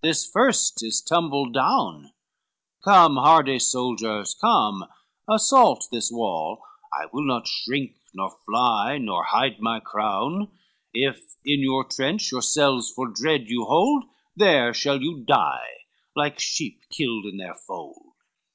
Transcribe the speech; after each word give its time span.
this 0.00 0.24
first 0.24 0.82
is 0.82 1.02
tumbled 1.02 1.52
down, 1.52 2.10
Come, 2.84 3.16
hardy 3.16 3.58
soldiers, 3.58 4.32
come, 4.34 4.86
assault 5.28 5.88
this 5.92 6.10
wall, 6.10 6.62
I 6.94 7.04
will 7.12 7.26
not 7.26 7.46
shrink, 7.46 7.96
nor 8.14 8.30
fly, 8.50 8.96
nor 8.96 9.24
hide 9.24 9.60
my 9.60 9.80
crown, 9.80 10.50
If 10.94 11.16
in 11.44 11.60
your 11.60 11.84
trench 11.84 12.32
yourselves 12.32 12.88
for 12.90 13.08
dread 13.08 13.50
you 13.50 13.66
hold, 13.66 14.04
There 14.34 14.72
shall 14.72 15.02
you 15.02 15.22
die 15.22 15.84
like 16.16 16.40
sheep 16.40 16.80
killed 16.88 17.26
in 17.26 17.36
their 17.36 17.52
fold." 17.54 18.14